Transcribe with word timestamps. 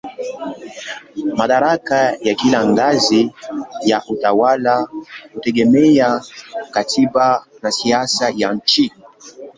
Madaraka 1.37 1.99
ya 2.27 2.35
kila 2.35 2.65
ngazi 2.65 3.31
ya 3.85 4.03
utawala 4.09 4.87
hutegemea 5.33 6.21
katiba 6.71 7.45
na 7.61 7.71
siasa 7.71 8.33
ya 8.35 8.53
nchi. 8.53 8.91